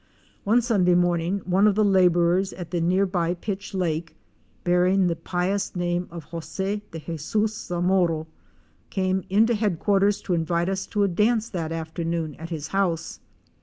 [0.45, 4.15] One Sunday morning one of the laborers at the near by Pitch Lake,
[4.63, 8.25] bearing the pious name of José de Jesus Zamoro,
[8.89, 13.19] came into headquarters to invite us to a dance that afternoon at his house.